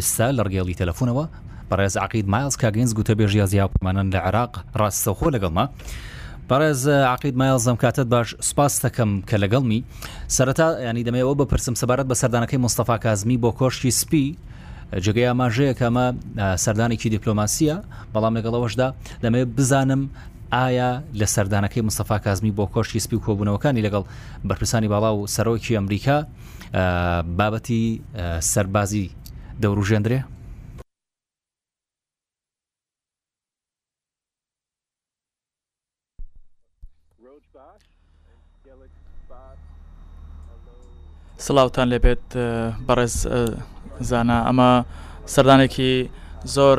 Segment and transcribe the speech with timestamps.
[0.00, 1.24] ئستا لە ڕگەڵی تەلەفونەوە
[1.70, 5.64] بەڕێز عقید مایلز کاگەنز گوتە بێژیا زیاپمانن لە عراق ڕاستەخۆ لەگەڵمە.
[6.48, 6.80] بەڕێز
[7.14, 9.80] عقید مایڵزم کاتت باش سپاس دەکەم کە لەگەڵمی
[10.36, 14.24] سەرەتا ینی دەمەوە بپرسم سەبارەت بە سەردانەکەی مستەفا کازمی بۆ کۆشتی سپی
[15.04, 16.06] جگەی ئاماژەیە کەمە
[16.64, 17.76] سەردانێکی دیپلۆماسیە
[18.14, 18.88] بەڵام لەگەڵەوەشدا
[19.22, 20.02] دەمەوێت بزانم
[20.56, 20.90] ئایا
[21.20, 24.04] لە سەردانەکەی مستەفا کازمی بۆ کۆشتی سپی و کۆبوونەوەکانی لەگەڵ
[24.48, 26.16] بەرپرسانی باڵا و سەرۆکی ئەمریکا
[27.38, 27.84] بابەتی
[28.52, 29.06] سەربازی
[29.62, 30.20] دەوروژێندرێ
[41.44, 42.26] سلااوان لەبێت
[42.86, 43.16] بەڕێز
[44.08, 44.70] زانە ئەمە
[45.32, 45.94] سەردانێکی
[46.54, 46.78] زۆر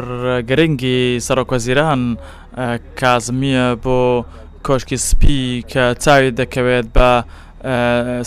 [0.50, 2.02] گرنگی سەرۆکۆزیران
[3.00, 4.00] کازمیە بۆ
[4.68, 5.42] کۆشکی سپی
[5.72, 7.10] کە چاوی دەکەوێت بە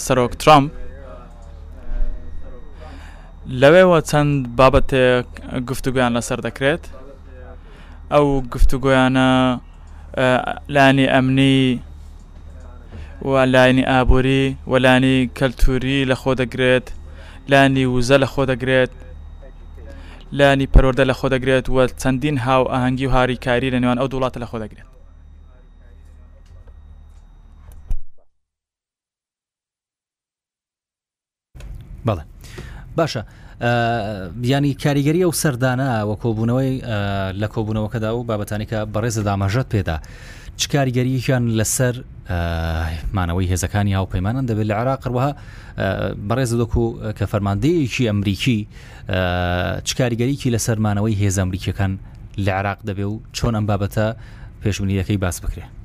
[0.05, 0.71] سەرۆک ترامپ
[3.61, 5.27] لەوێەوە چەند بابەتێک
[5.69, 6.85] گفتوگویان لەسەر دەکرێت
[8.13, 9.29] ئەو گفتوگویانە
[10.75, 11.59] لانی ئەمنی
[13.29, 16.87] و لاینی ئابووری و لانی کەلتوری لە خۆ دەگرێت
[17.51, 18.93] لانی وزە لە خۆ دەگرێت
[20.39, 24.39] لانی پەرۆردە لە خۆ دەگرێت وە چەندین هاو ئاهەنگی و هاریکاری لە نێوان ئەو دوڵاتە
[24.45, 24.89] لە خۆ دەگرێت
[32.07, 32.25] بەڵێ
[32.99, 33.23] باشە
[34.43, 36.73] بیانی کاریگەری ئەو سەردانە وە کۆبوونەوەی
[37.41, 39.97] لە کۆبوونەوەکەدا و بابەتانیکە بەڕێزە دامەژەت پێدا
[40.61, 41.95] چ کاریگەریشان لەسەر
[43.17, 45.31] مانەوەی هێزەکانی هاوپەیمانان دەبێت لە عراق ڕوەها
[46.29, 46.85] بەڕێز دۆکو
[47.19, 48.59] کە فەرماندەیەکی ئەمریکی
[49.89, 51.93] چکاریگەریکی لە سەرمانەوەی هێز ئەمریکیەکان
[52.47, 54.07] لە عراق دەبێ و چۆن ئەم بابەتە
[54.63, 55.80] پێشبنیەکەی باس بکرێت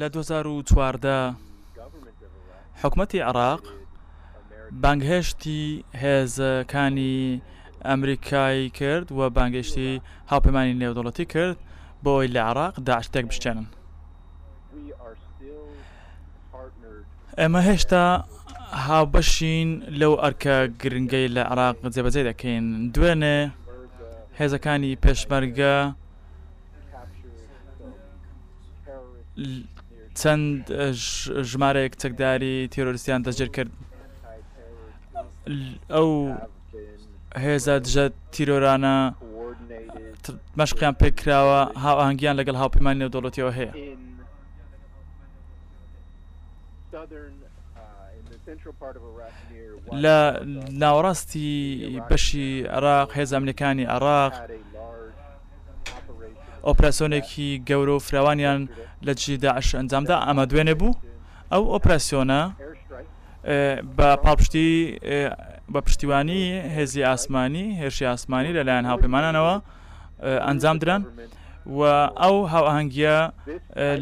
[0.00, 1.34] لە 2014
[2.82, 3.62] حکومەتی عراق
[4.82, 5.62] بانگهێشتی
[6.02, 7.24] هێزەکانی
[7.88, 9.90] ئەمریکای کرد و بانگشتی
[10.30, 11.56] هاوپەیمانی نێودوڵەتی کرد
[12.04, 13.66] بۆی لە عراق داعشتێک بشتێنن
[17.40, 18.06] ئێمە هێشتا
[18.86, 19.68] هاوبەشین
[20.00, 23.38] لەو ئەرکە گرنگەی لە عراق جێبەجێ دەکەین دوێنێ
[24.38, 25.76] هێزەکانی پێشمەرگە
[30.20, 30.58] چەند
[31.50, 33.70] ژمارەیەک چەکداری تیرۆریستیان دەجر کرد
[35.94, 36.10] ئەو
[37.44, 38.96] هێزە دژە تیرۆرانە
[40.60, 43.70] مەشقیان پێکراوە هاوهنگگییان لەگەڵ هاوپەیمانی نێودوڵەتیەوە هەیە
[50.02, 50.18] لە
[50.82, 51.48] ناوەڕاستی
[52.10, 54.32] بەشی عراق هێز ئەمریکانی عراق
[56.66, 58.60] ئۆپراسسیۆنێکی گەورە و فراوانیان
[59.06, 60.98] لە جیداعش ئەنجامدا ئەمە دوێنێ بوو
[61.52, 62.40] ئەو ئۆپراسسیۆنە
[63.96, 64.68] بە پاڵپشتی
[65.72, 66.42] بە پشتیوانی
[66.76, 69.54] هێزی ئاسمانی هێرشی ئاسمانی لەلایەن هاوپەیمانانەوە
[70.46, 71.02] ئەنجامدران
[71.78, 71.80] و
[72.22, 73.16] ئەو هاوەهنگگیە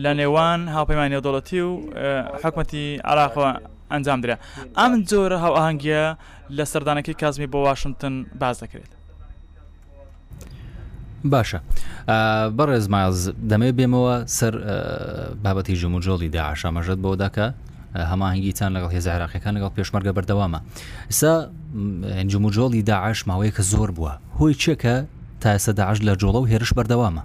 [0.04, 1.70] لە نێوان هاوپەیمانی نێودوڵەتی و
[2.42, 3.50] حکومەتی عراقەوە
[3.92, 4.36] ئەنجامدرا
[4.78, 6.04] ئەم جۆرە هاوەهنگگیە
[6.56, 8.92] لە سەردانەکەی کازمی بۆ واشنگتن باز دەکرێت
[11.34, 11.58] باشە
[12.58, 13.16] بەڕێز ماز
[13.50, 14.54] دەمێ بێمەوە سەر
[15.44, 17.46] بابەتی ژموجۆڵی داعشامەژت بۆ دەکە
[18.10, 20.60] هەماهنگگیتان لەگەڵ هێز عراقیەکان لەگەڵ پێشمەرگە بەردەوامە
[21.10, 21.32] ئسا
[22.32, 24.94] جموجۆڵی داعش ماوەیەکە زۆر بووە هۆی چێکە
[25.40, 27.22] تا ئێستا داعش لە جۆڵە و هێرش بەردەوامە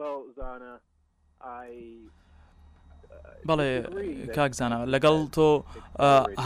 [0.00, 0.74] Well, Zana,
[1.68, 1.72] I
[3.48, 3.70] بەڵێ
[4.36, 5.48] کاکزانە لەگەڵ تۆ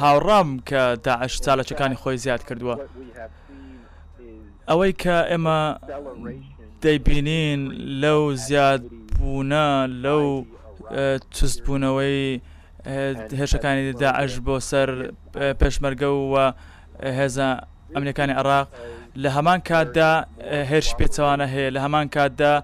[0.01, 2.77] هاوڕام کە داعش چالەچەکانی خۆی زیاد کردووە
[4.71, 5.61] ئەوەی کە ئێمە
[6.83, 7.61] دەیبینین
[8.03, 8.83] لەو زیاد
[9.17, 9.69] بوونە
[10.05, 10.25] لەو
[11.35, 12.31] چستبوونەوەی
[13.41, 14.89] هێشەکانی داعش بۆ سەر
[15.61, 16.45] پێشمەرگە وە
[17.19, 17.49] هێزە
[17.95, 18.69] ئەمریکانی عراق
[19.23, 20.13] لە هەمان کاتدا
[20.71, 22.55] هێرش پێچەوانە هەیە لە هەمان کاتدا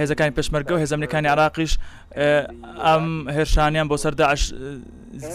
[0.00, 1.72] هێزەکانی پێشمەرگە و هێزمەکانی عراقیش
[2.86, 4.42] ئەم هێرشانیان بۆ سەرداعش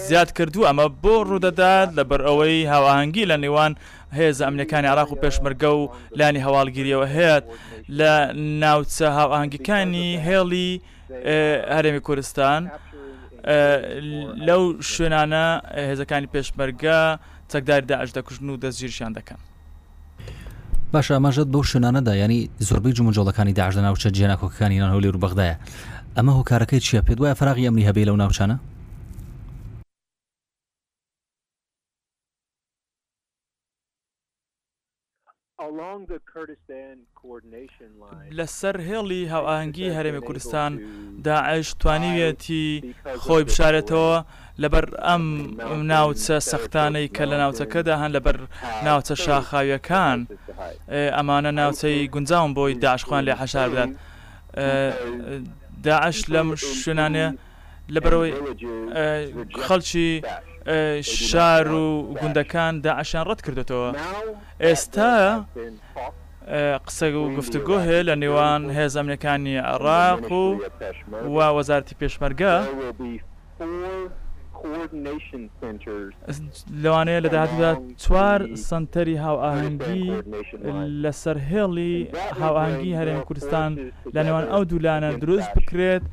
[0.07, 3.73] زیاد کردو ئەمە بۆ ڕوودەدات لەبەر ئەوەی هاواهنگگی لە نێوان
[4.19, 5.83] هێز ئەمریکانی عراق و پێشمەرگە و
[6.19, 7.45] لانی هەواڵگیریەوە هەیەت
[7.99, 8.13] لە
[8.61, 10.69] ناوچە هاواهنگەکانی هێڵی
[11.75, 12.61] هەرێمی کوردستان
[14.47, 14.61] لەو
[14.91, 15.45] شوێنانە
[15.89, 16.99] هێزەکانی پێشمەرگە
[17.51, 19.39] چەکداری داعش دەکوژن و دەستگیرشیان دەکەن.
[20.93, 25.55] باش ئاماژەت بەو شوێنانەدا ینی زۆربەی جمجۆڵەکانی داعشدا ناوچە جێناکۆکانی نانهۆلی ڕوبەغدایە
[26.17, 28.57] ئەمە هۆکارەکەی چییە پێ دوایە فراغی ئەمنی هەبێ لەو ناوچانە
[38.37, 40.71] لەسەر هێڵی هاوانگی هەرێمی کوردستان
[41.27, 42.63] داعش توانیوێتی
[43.25, 44.15] خۆی بشارێتەوە
[44.63, 45.23] لەبەر ئەم
[45.91, 48.37] ناوچە سەختانەی کە لە ناوچەکەدا هەن لەبەر
[48.87, 50.19] ناوچە شاخاویەکان
[51.17, 53.91] ئەمانە ناوچەی گونجاوم بۆی داشخوان لێ حەشار بدات
[55.85, 56.47] داعش لەم
[56.81, 57.27] شوێنانێ
[57.95, 58.33] لەبەرەوەی
[59.65, 60.11] خەڵکی
[61.29, 61.87] شار و
[62.21, 63.89] گوندەکان داعشان ڕەت کردێتەوە
[64.65, 65.15] ئێستا
[66.87, 70.45] قسە و گفتوگۆ هەیە لە نێوان هێزەمنەکانی عراق و
[71.35, 72.55] وا وەزارتی پێشمەرگە
[76.83, 77.71] لەوانەیە لە داهاتدا
[78.03, 78.39] چوار
[78.69, 80.05] سنتەری هاوئاهنگگی
[81.03, 81.95] لەسەر هێڵی
[82.41, 83.69] هاوانگی هەرێمی کوردستان
[84.15, 86.03] لە نێوان ئەو دوولانە دروست بکرێت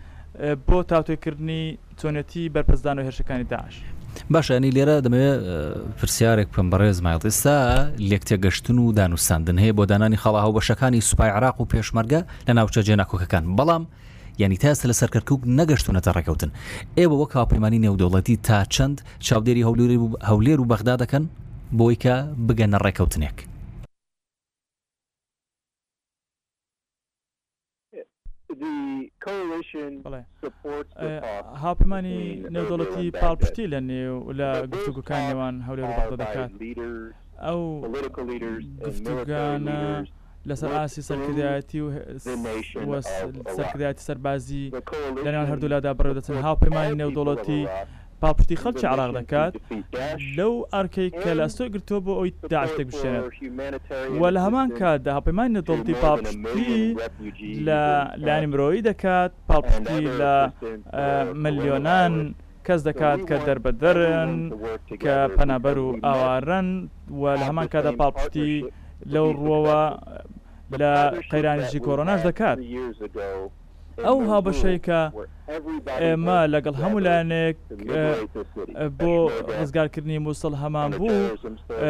[0.69, 1.63] بۆ تاوتێکردنی
[2.01, 3.75] چۆنەتی بەرپەزدان و هێرشەکانی داش.
[4.31, 5.41] باشانی لێرە دەمەوێت
[5.99, 7.59] پرسیارێک پم بەڕێز مایڵ ئێستا
[8.11, 12.81] لێکتێگەشتن و دانوساندن هەیە بۆ دانانی خەڵاها و بەشەکانی سوپای عراق و پێشمەرگە لە ناوچە
[12.87, 13.85] جێناکۆکەکان بەڵام
[14.39, 16.51] ینی تاسە لە سەرکەرکوب نەگەشتونەتە ڕێکەوتن
[16.99, 18.97] ئێوە وەک هاپەیمانی نێودەوڵەتی تا چەند
[19.27, 19.99] چاودێری هەولێری
[20.29, 21.25] هەولێر و بەغدا دەکەن
[21.79, 22.15] بۆی کە
[22.47, 23.37] بگەنە ڕێکەوتنێک
[31.65, 32.21] هاپەیمانی
[32.55, 36.51] نێودەوڵەتی پاڵپشتی لە نێو لە گفتوگوکانیوان هەولێر و بەغدا دەکات
[37.47, 37.61] ئەو
[38.87, 39.77] گفتوگانە
[40.47, 41.91] لسر آسی سرکدیاتی و
[42.23, 43.11] سرکدیاتی
[43.57, 44.63] سەرکردایەتی سەربازی
[45.25, 49.53] لەنێوان هاو پیمانی نو دولتی نێودوڵەتی پشتی خلچ عراق دکات
[50.37, 53.03] لو ارکی دەکات لەو ئەرکەی کە اوی داعش دک بۆ
[54.21, 56.97] و لهمان کاد وە هاو پیمانی نو دولتی نەدڵتی پشتی
[58.27, 60.23] لانی مروی دکات پاپشتی پشتی
[61.35, 62.33] لملیونان آه،
[62.65, 64.53] کس دکات که در بدرن
[65.01, 68.65] که پنابرو آوارن و لهمان هەمان کاتدا پاپشتی
[69.07, 69.83] لو ڕوەوە
[70.81, 70.95] لە
[71.31, 72.59] قەیرانیشی کۆرۆناش دەکات
[74.07, 75.01] ئەو هابەشەیکە
[76.03, 77.57] ئێمە لەگەڵ هەمولانێک
[78.99, 79.13] بۆ
[79.61, 81.19] ڕزگارکردنی مووسڵ هەمان بوو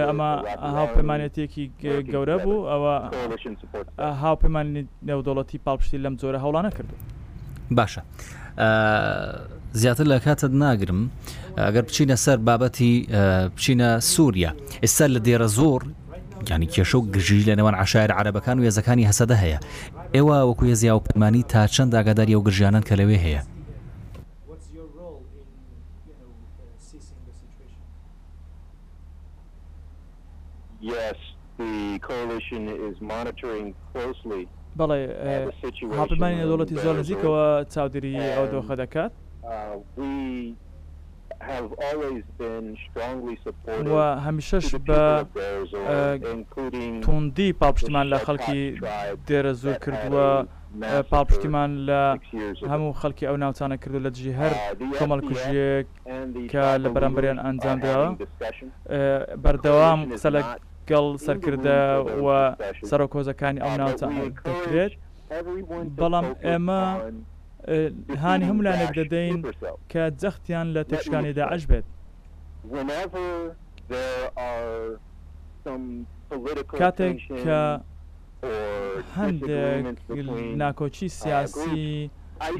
[0.08, 0.31] ئەمە
[0.78, 1.64] هاوپەیمانەتێکی
[2.12, 2.94] گەورە بوو ئەوە
[4.23, 6.94] هاوپەیمانی نێودوڵەتی پاڵپشتی لەم جۆرە هەوڵانە کردو
[7.78, 8.02] باشە
[9.82, 11.00] زیاتر لە کاتت ناگرم
[11.67, 12.90] ئەگەر بچینە سەر بابەتی
[13.56, 14.50] بچینە سووریا
[14.84, 15.82] ئێستا لە دێرە زۆر
[16.50, 19.59] ینی کێشە و گژی لە نێوان عشایر عربەکان و ێزەکانی هەسەدە هەیە
[20.15, 23.55] ئێوە وەکو ێزیا و پەرمانی تا چەند ئاگاداری و گژیانان کە لەوێ هەیە uh,
[30.93, 31.19] Yes,
[31.59, 34.43] the coalition is monitoring closely.
[34.79, 35.00] بەڵێ
[35.93, 37.44] هاپمانی دەوڵەتی زۆر نزیکەوە
[37.75, 39.12] چاودێری ئەو دۆخە دەکات.
[39.12, 40.03] Uh,
[43.94, 45.03] و هەمیشەش بە
[47.05, 48.61] توندی پاپشتمان لە خەڵکی
[49.27, 50.29] دێرە زۆر کردووە
[51.12, 52.00] پاپشتیمان لە
[52.73, 54.53] هەموو خەڵکی ئەو ناوچانە کردو لە جی هەر
[54.99, 55.87] کۆمەڵ کوژیەک
[56.53, 58.09] کە لە بەرەمبەریان ئەنجامداوە
[59.44, 61.79] بەردەوام قسە لەگەڵ سەرکردە
[62.25, 62.29] و
[62.91, 64.12] سەرۆکۆزەکانی ئەو uh, ناوچان
[64.47, 64.93] دەکرێت
[66.00, 66.81] بەڵام ئێمە
[68.22, 69.38] هانی هەمولانێک دەدەین
[69.92, 71.86] کە جەختیان لە تشکانی داعش بێت
[76.82, 77.60] کاتێک کە
[79.18, 79.98] هەندێک
[80.62, 81.90] ناکۆچی سیاسی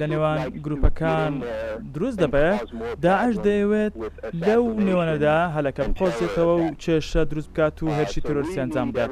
[0.00, 1.45] لە نێوان گروپەکان uh,
[1.95, 2.61] دروست دەبێت
[3.06, 3.92] داعش دەیەوێت
[4.47, 9.11] لەو نێوانەدا هەلەکە بخۆزیێتەوە و چێشە دروست بکات و هەرشی تۆرسی ئەنجام بدات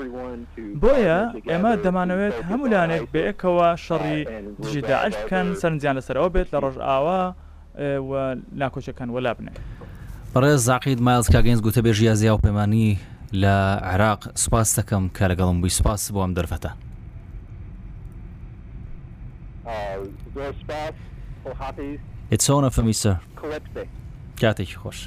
[0.83, 4.21] بۆیە ئێمە دەمانەوێت هەمولانێک بەیەکەوە uh, شەڕی
[4.63, 7.23] دژی داعش بکەن سەرنجیان لەسەرەوە بێت لە ڕۆژ ئاوا
[8.61, 9.53] ناکۆچەکان وەلا بنێ
[10.33, 12.89] بەڕێز زاقید ماز کاگەنج گوتەبێژی یازیا و پەیمانی
[13.43, 13.55] لە
[13.93, 16.71] عراق سپاس دەکەم کە لەگەڵم بووی سپاس بۆم دەرفەتە
[22.31, 23.21] It's Sona for me, sir.
[24.37, 25.03] Kjatich,